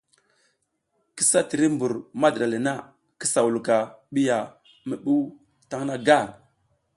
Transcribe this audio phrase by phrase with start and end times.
[1.15, 2.73] Kisa tiri mbur madiɗa le na,
[3.19, 3.75] kisa wulka
[4.13, 4.37] ɓi ya
[4.87, 5.23] mi ɓuw
[5.69, 6.27] taƞ na gar.